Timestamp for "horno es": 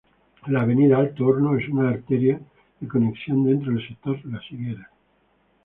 1.27-1.69